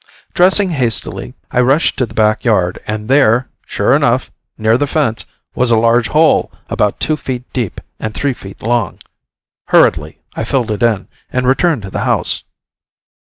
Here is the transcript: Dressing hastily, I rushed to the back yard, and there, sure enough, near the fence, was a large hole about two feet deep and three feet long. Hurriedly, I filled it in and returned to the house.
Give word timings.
Dressing 0.33 0.71
hastily, 0.71 1.35
I 1.51 1.61
rushed 1.61 1.95
to 1.97 2.07
the 2.07 2.15
back 2.15 2.43
yard, 2.43 2.79
and 2.87 3.07
there, 3.07 3.49
sure 3.67 3.93
enough, 3.93 4.31
near 4.57 4.75
the 4.75 4.87
fence, 4.87 5.27
was 5.53 5.69
a 5.69 5.77
large 5.77 6.07
hole 6.07 6.51
about 6.69 6.99
two 6.99 7.15
feet 7.15 7.43
deep 7.53 7.79
and 7.99 8.11
three 8.11 8.33
feet 8.33 8.63
long. 8.63 8.97
Hurriedly, 9.67 10.17
I 10.33 10.43
filled 10.43 10.71
it 10.71 10.81
in 10.81 11.07
and 11.31 11.45
returned 11.47 11.83
to 11.83 11.91
the 11.91 11.99
house. 11.99 12.43